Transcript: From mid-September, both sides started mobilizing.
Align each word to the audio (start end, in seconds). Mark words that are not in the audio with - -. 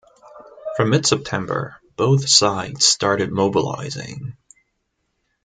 From 0.75 0.89
mid-September, 0.89 1.79
both 1.95 2.27
sides 2.27 2.87
started 2.87 3.31
mobilizing. 3.31 4.35